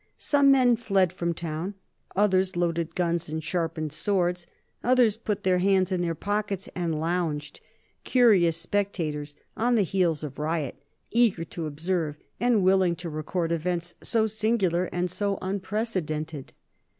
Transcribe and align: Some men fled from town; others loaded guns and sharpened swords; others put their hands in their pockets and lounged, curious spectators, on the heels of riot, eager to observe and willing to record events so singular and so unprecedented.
Some 0.17 0.49
men 0.51 0.77
fled 0.77 1.13
from 1.13 1.35
town; 1.35 1.75
others 2.15 2.55
loaded 2.55 2.95
guns 2.95 3.29
and 3.29 3.43
sharpened 3.43 3.93
swords; 3.93 4.47
others 4.83 5.15
put 5.15 5.43
their 5.43 5.59
hands 5.59 5.91
in 5.91 6.01
their 6.01 6.15
pockets 6.15 6.67
and 6.73 6.99
lounged, 6.99 7.61
curious 8.03 8.57
spectators, 8.57 9.35
on 9.55 9.75
the 9.75 9.83
heels 9.83 10.23
of 10.23 10.39
riot, 10.39 10.81
eager 11.11 11.43
to 11.45 11.67
observe 11.67 12.17
and 12.39 12.63
willing 12.63 12.95
to 12.95 13.11
record 13.11 13.51
events 13.51 13.93
so 14.01 14.25
singular 14.25 14.85
and 14.85 15.11
so 15.11 15.37
unprecedented. 15.39 16.53